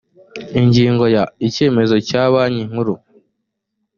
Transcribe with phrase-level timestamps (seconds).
[0.59, 2.93] ingingo ya…: icyemezo cya banki nkuru